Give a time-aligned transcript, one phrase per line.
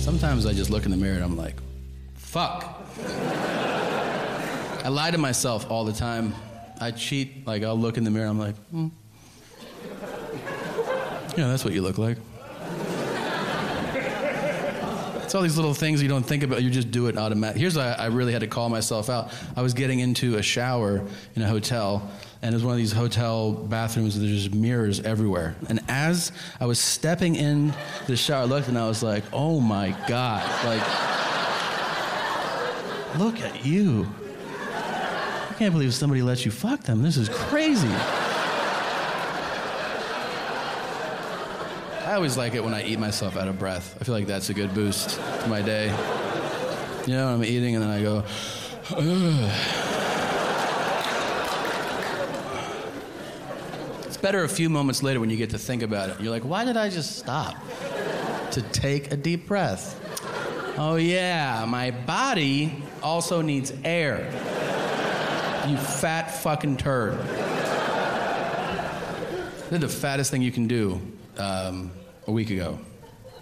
[0.00, 1.56] sometimes I just look in the mirror and I'm like,
[2.14, 2.82] fuck.
[4.82, 6.34] I lie to myself all the time.
[6.80, 7.46] I cheat.
[7.46, 8.88] Like, I'll look in the mirror and I'm like, hmm.
[11.36, 12.16] Yeah, that's what you look like.
[15.30, 16.60] It's all these little things you don't think about.
[16.60, 17.60] You just do it automatically.
[17.60, 19.32] Here's why I really had to call myself out.
[19.54, 21.06] I was getting into a shower
[21.36, 22.10] in a hotel,
[22.42, 24.18] and it was one of these hotel bathrooms.
[24.18, 25.54] There's just mirrors everywhere.
[25.68, 27.72] And as I was stepping in
[28.08, 30.82] the shower, I looked and I was like, "Oh my god!" Like,
[33.16, 34.08] look at you.
[34.74, 37.04] I can't believe somebody lets you fuck them.
[37.04, 37.86] This is crazy.
[42.10, 43.96] I always like it when I eat myself out of breath.
[44.00, 45.10] I feel like that's a good boost
[45.42, 45.86] to my day.
[47.06, 48.24] You know, I'm eating and then I go,
[48.96, 49.50] Ugh.
[54.06, 56.20] It's better a few moments later when you get to think about it.
[56.20, 57.54] You're like, why did I just stop
[58.50, 59.96] to take a deep breath?
[60.78, 64.24] Oh, yeah, my body also needs air.
[65.68, 67.20] You fat fucking turd.
[69.70, 71.00] They're the fattest thing you can do
[71.40, 71.90] um,
[72.26, 72.78] a week ago.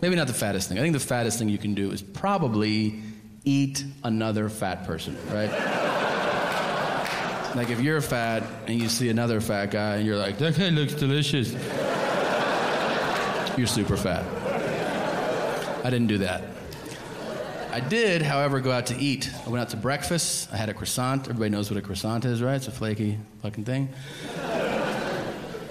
[0.00, 0.78] Maybe not the fattest thing.
[0.78, 3.00] I think the fattest thing you can do is probably
[3.44, 5.50] eat another fat person, right?
[7.56, 10.68] like if you're fat and you see another fat guy and you're like, that guy
[10.68, 11.52] looks delicious.
[13.58, 14.24] you're super fat.
[15.84, 16.44] I didn't do that.
[17.70, 19.30] I did, however, go out to eat.
[19.46, 20.48] I went out to breakfast.
[20.52, 21.28] I had a croissant.
[21.28, 22.54] Everybody knows what a croissant is, right?
[22.54, 23.88] It's a flaky fucking thing.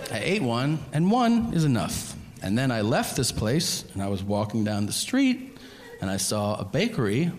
[0.10, 2.17] I ate one, and one is enough.
[2.42, 5.58] And then I left this place and I was walking down the street
[6.02, 7.32] and I saw a bakery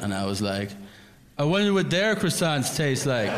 [0.00, 0.70] and I was like,
[1.38, 3.30] I wonder what their croissants taste like.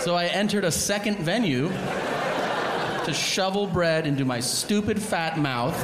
[0.00, 5.76] so I entered a second venue to shovel bread into my stupid fat mouth.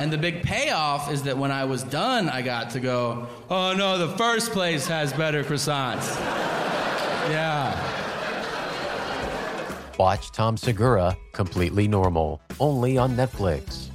[0.00, 3.74] And the big payoff is that when I was done, I got to go, oh
[3.74, 6.14] no, the first place has better croissants.
[7.30, 7.85] Yeah.
[9.98, 13.85] Watch Tom Segura completely normal, only on Netflix.